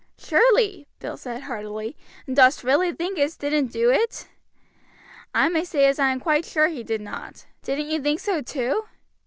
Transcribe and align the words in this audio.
"Surely," 0.17 0.87
Bill 0.97 1.15
said 1.15 1.43
heartily; 1.43 1.95
"and 2.25 2.35
dost 2.35 2.63
really 2.63 2.91
think 2.91 3.19
as 3.19 3.35
he 3.39 3.39
didn't 3.39 3.71
do 3.71 3.91
it?" 3.91 4.27
"I 5.31 5.47
may 5.47 5.63
say 5.63 5.87
I 5.95 6.09
am 6.11 6.19
quite 6.19 6.43
sure 6.43 6.69
he 6.69 6.81
did 6.81 7.01
not, 7.01 7.45
Bill. 7.63 7.75
Didn't 7.75 7.91
you 7.91 8.01
think 8.01 8.19
so 8.19 8.41
too?" 8.41 8.87